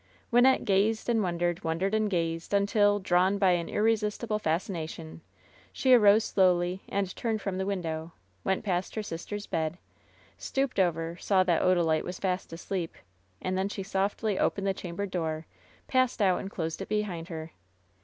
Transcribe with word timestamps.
Wynnette 0.33 0.65
gazed 0.65 1.09
and 1.09 1.21
wondered— 1.21 1.61
^wondered 1.63 1.93
and 1.93 2.09
gazed, 2.09 2.55
until, 2.55 2.97
drawn 2.97 3.37
by 3.37 3.51
an 3.51 3.69
irresistible 3.69 4.39
fascination, 4.39 5.21
she 5.71 5.93
arose 5.93 6.23
slowly 6.23 6.81
and 6.89 7.15
turned 7.15 7.39
from 7.39 7.59
the 7.59 7.67
window, 7.67 8.11
went 8.43 8.65
past 8.65 8.95
her 8.95 9.03
sis 9.03 9.25
ter's 9.25 9.45
bed, 9.45 9.77
stooped 10.39 10.79
over, 10.79 11.17
saw 11.17 11.43
that 11.43 11.61
Odalite 11.61 12.01
was 12.03 12.17
fast 12.17 12.51
asleep, 12.51 12.95
and 13.43 13.55
then 13.55 13.69
she 13.69 13.83
softly 13.83 14.39
opened 14.39 14.65
the 14.65 14.73
chamber 14.73 15.05
door, 15.05 15.45
passed 15.87 16.19
out 16.19 16.39
and 16.39 16.49
closed 16.49 16.81
it 16.81 16.89
behind 16.89 17.27
her. 17.27 17.51